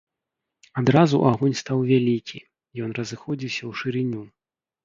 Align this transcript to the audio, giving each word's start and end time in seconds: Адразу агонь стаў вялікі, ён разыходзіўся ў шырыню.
Адразу 0.81 1.17
агонь 1.31 1.53
стаў 1.61 1.79
вялікі, 1.91 2.39
ён 2.87 2.99
разыходзіўся 3.01 3.61
ў 3.69 3.83
шырыню. 3.83 4.21